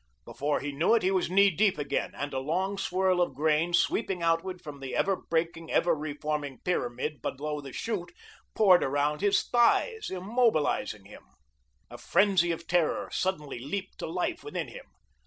Before 0.25 0.61
he 0.61 0.71
knew 0.71 0.95
it, 0.95 1.03
he 1.03 1.11
was 1.11 1.29
knee 1.29 1.51
deep 1.51 1.77
again, 1.77 2.13
and 2.15 2.33
a 2.33 2.39
long 2.39 2.75
swirl 2.79 3.21
of 3.21 3.35
grain 3.35 3.71
sweeping 3.71 4.23
outward 4.23 4.59
from 4.59 4.79
the 4.79 4.95
ever 4.95 5.15
breaking, 5.15 5.69
ever 5.71 5.93
reforming 5.93 6.57
pyramid 6.65 7.21
below 7.21 7.61
the 7.61 7.71
chute, 7.71 8.11
poured 8.55 8.83
around 8.83 9.21
his 9.21 9.43
thighs, 9.47 10.09
immobolising 10.09 11.05
him. 11.05 11.25
A 11.91 11.99
frenzy 11.99 12.49
of 12.51 12.65
terror 12.65 13.09
suddenly 13.11 13.59
leaped 13.59 13.99
to 13.99 14.07
life 14.07 14.43
within 14.43 14.69
him. 14.69 14.85